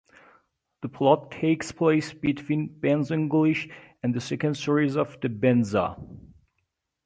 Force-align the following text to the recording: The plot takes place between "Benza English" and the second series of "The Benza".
The 0.81 0.89
plot 0.89 1.29
takes 1.29 1.71
place 1.71 2.11
between 2.11 2.69
"Benza 2.79 3.11
English" 3.11 3.69
and 4.01 4.15
the 4.15 4.19
second 4.19 4.57
series 4.57 4.95
of 4.97 5.21
"The 5.21 5.29
Benza". 5.29 5.95